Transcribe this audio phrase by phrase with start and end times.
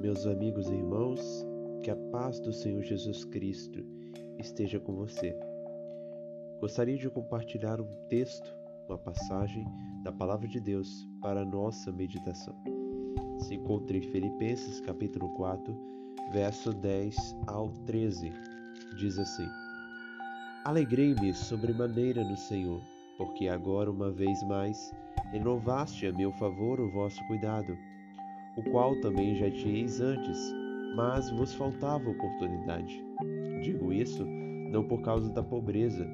[0.00, 1.44] Meus amigos e irmãos,
[1.82, 3.84] que a paz do Senhor Jesus Cristo
[4.38, 5.36] esteja com você.
[6.60, 8.48] Gostaria de compartilhar um texto,
[8.88, 9.66] uma passagem
[10.04, 12.54] da Palavra de Deus para a nossa meditação.
[13.40, 15.76] Se encontra em Filipenses capítulo 4,
[16.32, 17.16] verso 10
[17.48, 18.32] ao 13.
[18.96, 19.48] Diz assim:
[20.64, 22.80] Alegrei-me sobremaneira no Senhor,
[23.16, 24.92] porque agora uma vez mais
[25.32, 27.76] renovaste a meu favor o vosso cuidado
[28.58, 30.52] o qual também já tinhais antes,
[30.96, 33.00] mas vos faltava oportunidade.
[33.62, 36.04] Digo isso não por causa da pobreza,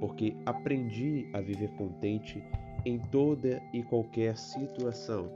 [0.00, 2.42] porque aprendi a viver contente
[2.84, 5.30] em toda e qualquer situação.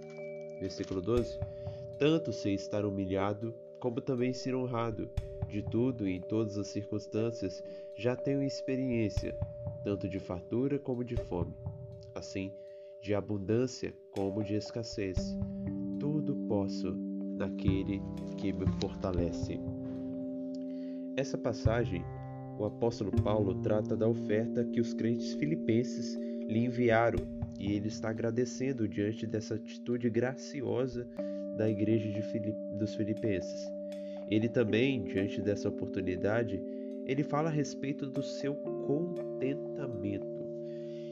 [0.58, 1.38] Versículo 12:
[1.96, 5.08] Tanto sei estar humilhado, como também ser honrado.
[5.48, 7.62] De tudo e em todas as circunstâncias
[7.96, 9.34] já tenho experiência,
[9.84, 11.54] tanto de fartura como de fome,
[12.14, 12.52] assim,
[13.00, 15.38] de abundância como de escassez
[15.98, 16.92] tudo posso
[17.36, 18.00] naquele
[18.36, 19.60] que me fortalece.
[21.16, 22.04] Essa passagem,
[22.58, 26.14] o apóstolo Paulo trata da oferta que os crentes filipenses
[26.46, 27.18] lhe enviaram
[27.58, 31.06] e ele está agradecendo diante dessa atitude graciosa
[31.56, 33.68] da igreja Filip, dos filipenses.
[34.30, 36.62] Ele também, diante dessa oportunidade,
[37.04, 38.54] ele fala a respeito do seu
[38.86, 40.38] contentamento.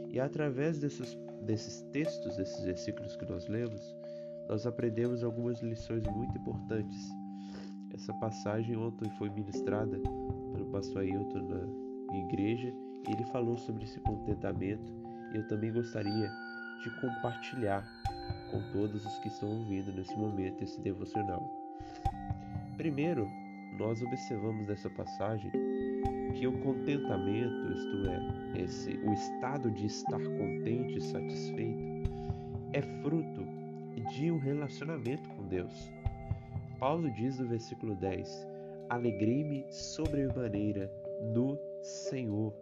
[0.09, 3.97] E através desses, desses textos, desses versículos que nós lemos,
[4.49, 7.11] nós aprendemos algumas lições muito importantes.
[7.93, 9.99] Essa passagem ontem foi ministrada
[10.53, 11.43] pelo pastor Ailton
[12.09, 12.73] na igreja
[13.09, 14.93] e ele falou sobre esse contentamento
[15.33, 16.31] e eu também gostaria
[16.83, 17.85] de compartilhar
[18.51, 21.43] com todos os que estão ouvindo nesse momento esse devocional.
[22.77, 23.29] Primeiro,
[23.79, 25.51] nós observamos nessa passagem
[26.35, 32.11] que o contentamento, isto é, esse, o estado de estar contente e satisfeito,
[32.73, 33.66] é fruto
[34.01, 35.91] de um relacionamento com Deus.
[36.79, 38.47] Paulo diz no versículo 10:
[38.89, 40.91] Alegrei-me sobremaneira
[41.21, 42.53] no Senhor.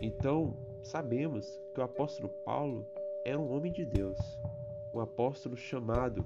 [0.00, 2.86] Então, sabemos que o apóstolo Paulo
[3.24, 4.18] era um homem de Deus,
[4.92, 6.24] um apóstolo chamado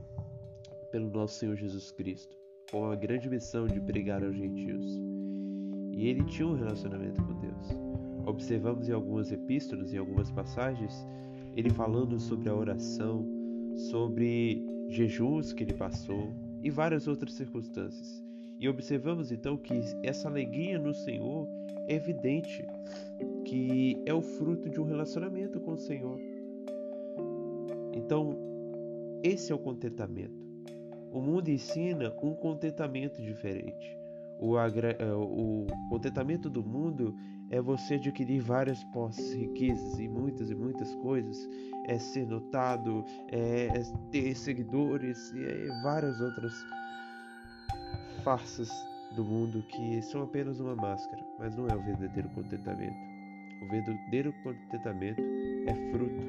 [0.90, 2.36] pelo nosso Senhor Jesus Cristo,
[2.70, 5.00] com a grande missão de pregar aos gentios.
[5.92, 7.68] E ele tinha um relacionamento com Deus.
[8.26, 11.06] Observamos em algumas epístolas, em algumas passagens,
[11.56, 13.39] ele falando sobre a oração,
[13.88, 16.32] sobre jejuns que ele passou
[16.62, 18.22] e várias outras circunstâncias.
[18.58, 21.48] E observamos então que essa alegria no Senhor
[21.88, 22.64] é evidente
[23.44, 26.20] que é o fruto de um relacionamento com o Senhor.
[27.94, 28.36] Então,
[29.22, 30.38] esse é o contentamento.
[31.10, 33.98] O mundo ensina um contentamento diferente.
[34.38, 37.14] O, é, o contentamento do mundo
[37.50, 41.36] é você adquirir várias posses, riquezas e muitas e muitas coisas,
[41.86, 46.52] é ser notado, é, é ter seguidores e é várias outras
[48.22, 48.70] farsas
[49.16, 53.10] do mundo que são apenas uma máscara, mas não é o verdadeiro contentamento.
[53.62, 55.20] O verdadeiro contentamento
[55.66, 56.24] é fruto,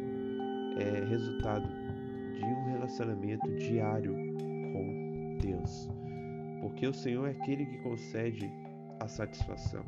[0.79, 1.67] é resultado
[2.33, 4.13] de um relacionamento diário
[4.73, 5.89] com Deus.
[6.61, 8.51] Porque o Senhor é aquele que concede
[8.99, 9.83] a satisfação.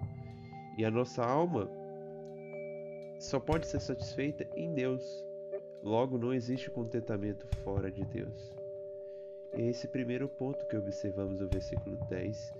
[0.77, 1.69] E a nossa alma
[3.19, 5.23] só pode ser satisfeita em Deus.
[5.81, 8.53] Logo, não existe contentamento fora de Deus.
[9.55, 12.53] E é esse primeiro ponto que observamos no versículo 10,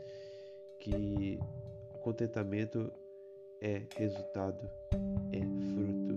[0.80, 1.40] que
[1.96, 2.92] o contentamento
[3.62, 4.70] é resultado,
[5.32, 5.40] é
[5.74, 6.16] fruto,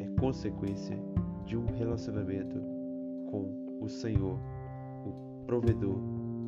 [0.00, 0.96] é consequência
[1.44, 2.58] de um relacionamento
[3.30, 4.38] com o Senhor,
[5.04, 5.98] o provedor,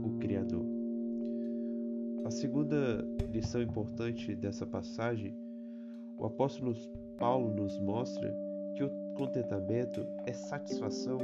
[0.04, 0.79] o Criador.
[2.30, 5.34] A segunda lição importante dessa passagem,
[6.16, 6.72] o apóstolo
[7.18, 8.32] Paulo nos mostra
[8.76, 11.19] que o contentamento é satisfação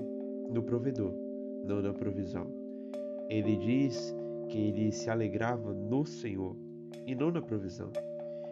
[0.50, 1.15] no provedor,
[1.65, 2.50] não na provisão.
[3.31, 4.12] Ele diz
[4.49, 6.56] que ele se alegrava no Senhor
[7.06, 7.93] e não na provisão.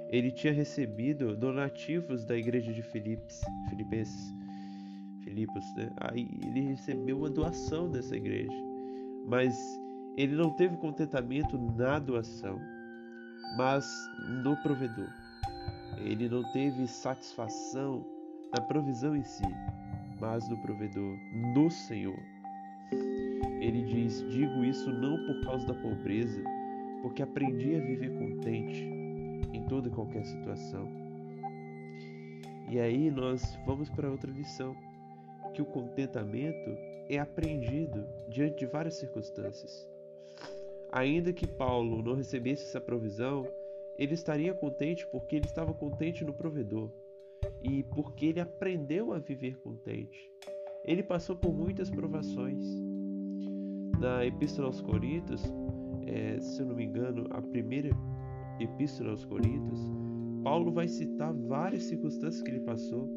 [0.08, 4.32] Ele tinha recebido donativos da igreja de Filipos, Filipenses,
[5.24, 5.90] Filipos, né?
[6.02, 8.54] Aí ele recebeu uma doação dessa igreja,
[9.26, 9.56] mas
[10.16, 12.60] ele não teve contentamento na doação,
[13.56, 13.84] mas
[14.42, 15.08] no provedor.
[15.98, 18.04] Ele não teve satisfação
[18.54, 19.42] na provisão em si,
[20.20, 21.16] mas no provedor,
[21.54, 22.18] no Senhor.
[23.60, 26.42] Ele diz: Digo isso não por causa da pobreza,
[27.02, 28.82] porque aprendi a viver contente
[29.52, 30.88] em toda e qualquer situação.
[32.70, 34.76] E aí nós vamos para outra lição,
[35.52, 36.70] que o contentamento
[37.08, 39.93] é aprendido diante de várias circunstâncias.
[40.94, 43.44] Ainda que Paulo não recebesse essa provisão,
[43.98, 46.88] ele estaria contente porque ele estava contente no provedor
[47.60, 50.30] e porque ele aprendeu a viver contente.
[50.84, 52.64] Ele passou por muitas provações.
[53.98, 55.42] Na Epístola aos Coríntios,
[56.06, 57.90] é, se eu não me engano, a primeira
[58.60, 59.80] Epístola aos Coríntios,
[60.44, 63.10] Paulo vai citar várias circunstâncias que ele passou: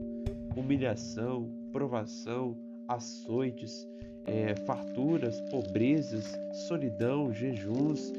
[0.56, 2.58] humilhação, provação,
[2.88, 3.88] açoites,
[4.28, 6.38] é, farturas, pobrezas,
[6.68, 8.12] solidão, jejuns,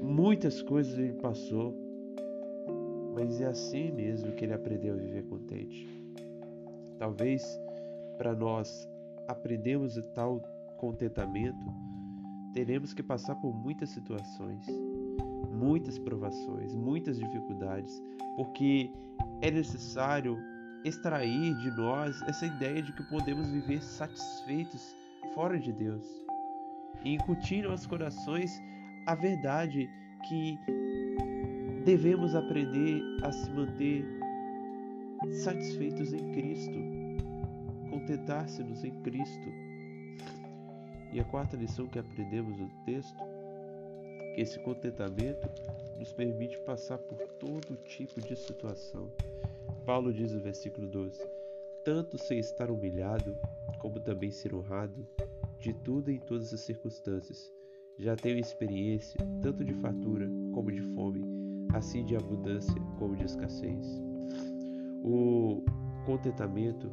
[0.00, 1.74] muitas coisas ele passou,
[3.14, 5.86] mas é assim mesmo que ele aprendeu a viver contente.
[6.98, 7.60] Talvez
[8.16, 8.88] para nós
[9.28, 10.40] aprendermos o tal
[10.78, 11.66] contentamento,
[12.54, 14.66] teremos que passar por muitas situações,
[15.52, 18.02] muitas provações, muitas dificuldades,
[18.36, 18.90] porque
[19.42, 20.38] é necessário
[20.84, 24.96] extrair de nós essa ideia de que podemos viver satisfeitos
[25.34, 26.04] fora de Deus
[27.04, 28.60] e incutir aos corações
[29.06, 29.88] a verdade
[30.28, 30.58] que
[31.84, 34.04] devemos aprender a se manter
[35.42, 36.78] satisfeitos em Cristo,
[37.90, 39.48] contentar-se-nos em Cristo.
[41.12, 43.18] E a quarta lição que aprendemos no texto,
[44.34, 45.48] que esse contentamento
[45.98, 49.10] nos permite passar por todo tipo de situação.
[49.84, 51.20] Paulo diz no versículo 12:
[51.84, 53.36] Tanto sem estar humilhado,
[53.78, 55.06] como também ser honrado,
[55.58, 57.50] de tudo em todas as circunstâncias.
[57.98, 61.22] Já tenho experiência tanto de fartura como de fome,
[61.72, 64.00] assim de abundância como de escassez.
[65.02, 65.62] O
[66.04, 66.90] contentamento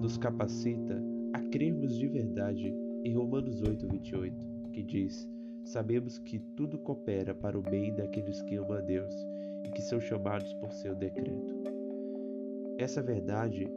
[0.00, 1.00] nos capacita
[1.32, 2.74] a crermos de verdade
[3.04, 5.28] em Romanos 8, 28, que diz:
[5.64, 9.14] Sabemos que tudo coopera para o bem daqueles que amam a Deus
[9.64, 11.54] e que são chamados por seu decreto.
[12.78, 13.68] Essa verdade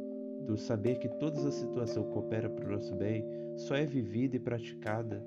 [0.46, 3.26] do saber que todas as situações cooperam para o nosso bem
[3.56, 5.24] só é vivida e praticada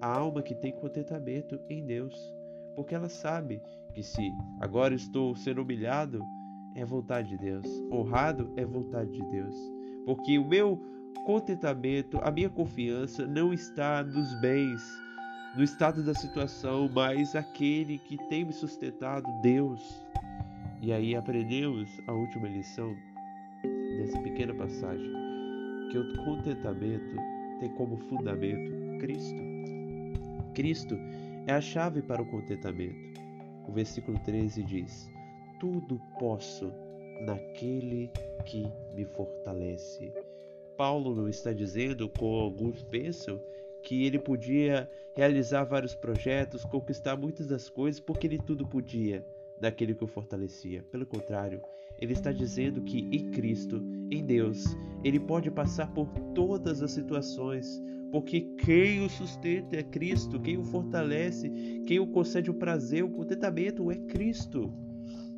[0.00, 2.14] a alma que tem contentamento em Deus,
[2.74, 3.62] porque ela sabe
[3.94, 4.30] que se
[4.60, 6.20] agora estou sendo humilhado,
[6.74, 9.54] é vontade de Deus, honrado é vontade de Deus,
[10.04, 10.78] porque o meu
[11.24, 14.82] contentamento, a minha confiança não está nos bens,
[15.56, 19.80] no estado da situação, mas aquele que tem me sustentado, Deus.
[20.82, 22.94] E aí aprendemos a última lição
[23.96, 25.12] nessa pequena passagem,
[25.90, 27.16] que o contentamento
[27.60, 29.40] tem como fundamento Cristo.
[30.54, 30.98] Cristo
[31.46, 33.20] é a chave para o contentamento.
[33.68, 35.10] O versículo 13 diz:
[35.60, 36.72] Tudo posso
[37.24, 38.10] naquele
[38.44, 40.12] que me fortalece.
[40.76, 43.40] Paulo não está dizendo, como alguns pensam,
[43.82, 49.24] que ele podia realizar vários projetos, conquistar muitas das coisas, porque ele tudo podia
[49.58, 50.82] daquele que o fortalecia.
[50.90, 51.62] Pelo contrário,
[52.00, 54.64] ele está dizendo que em Cristo, em Deus,
[55.02, 60.64] ele pode passar por todas as situações, porque quem o sustenta é Cristo, quem o
[60.64, 61.50] fortalece,
[61.86, 64.72] quem o concede o prazer, o contentamento é Cristo.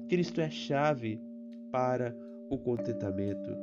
[0.09, 1.21] Cristo é a chave
[1.71, 2.17] para
[2.51, 3.57] o contentamento.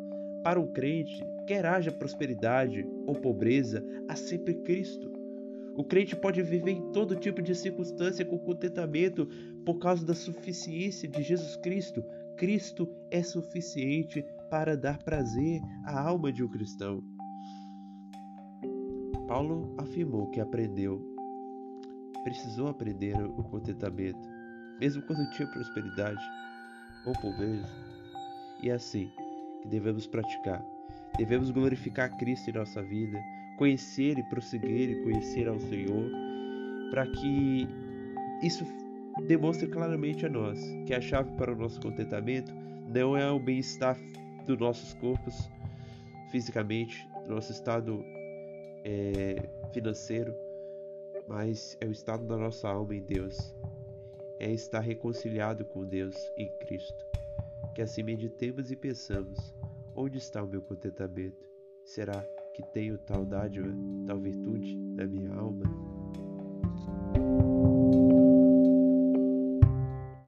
[0.43, 5.11] Para um crente, quer haja prosperidade ou pobreza, há sempre Cristo.
[5.75, 9.27] O crente pode viver em todo tipo de circunstância com contentamento
[9.65, 12.03] por causa da suficiência de Jesus Cristo.
[12.37, 17.01] Cristo é suficiente para dar prazer à alma de um cristão.
[19.27, 21.01] Paulo afirmou que aprendeu,
[22.23, 24.19] precisou aprender o contentamento,
[24.79, 26.21] mesmo quando tinha prosperidade
[27.05, 27.67] ou pobreza.
[28.61, 29.09] E é assim
[29.61, 30.63] que devemos praticar.
[31.17, 33.17] Devemos glorificar Cristo em nossa vida,
[33.57, 36.11] conhecer e prosseguir e conhecer ao Senhor,
[36.91, 37.67] para que
[38.43, 38.65] isso
[39.23, 42.53] demonstre claramente a nós que a chave para o nosso contentamento
[42.87, 43.97] não é o bem-estar
[44.45, 45.49] dos nossos corpos
[46.31, 48.03] fisicamente, nosso estado
[48.83, 50.35] é, financeiro,
[51.27, 53.55] mas é o estado da nossa alma em Deus,
[54.39, 57.05] é estar reconciliado com Deus em Cristo.
[57.73, 59.53] Que assim meditemos e pensamos:
[59.95, 61.49] onde está o meu contentamento?
[61.83, 62.21] Será
[62.53, 63.69] que tenho tal dádiva,
[64.05, 66.04] tal virtude na minha alma?